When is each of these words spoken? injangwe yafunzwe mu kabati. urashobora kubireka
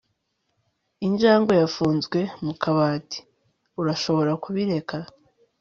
injangwe 1.07 1.53
yafunzwe 1.61 2.19
mu 2.45 2.53
kabati. 2.61 3.19
urashobora 3.81 4.31
kubireka 4.43 4.97